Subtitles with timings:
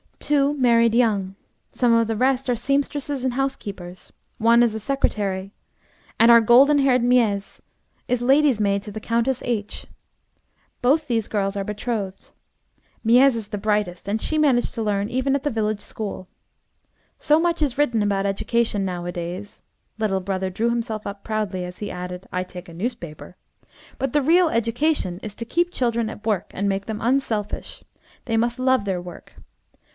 [0.19, 1.35] Two married young.
[1.73, 4.11] Some of the rest are seamstresses and housekeepers.
[4.37, 5.51] One is a secretary,
[6.19, 7.59] and our golden haired Miez
[8.07, 9.87] is lady's maid to the Countess H.
[10.81, 12.31] Both these girls are betrothed.
[13.05, 16.27] Miez is the brightest, and she managed to learn, even at the village school.
[17.19, 19.61] So much is written about education nowadays,"
[19.99, 23.35] (little brother drew himself up proudly as he added, "I take a newspaper,")
[23.99, 27.83] "but the real education is to keep children at work and make them unselfish.
[28.25, 29.33] They must love their work.